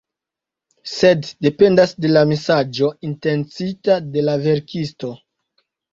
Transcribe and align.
Sed 0.91 1.27
dependas 1.47 1.93
de 2.05 2.11
la 2.13 2.23
mesaĝo 2.31 2.89
intencita 3.11 3.99
de 4.17 4.25
la 4.31 4.39
verkisto. 4.47 5.13